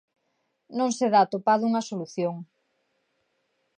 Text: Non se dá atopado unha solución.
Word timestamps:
Non 0.77 0.89
se 0.97 1.05
dá 1.13 1.19
atopado 1.23 1.63
unha 1.69 1.85
solución. 1.89 2.35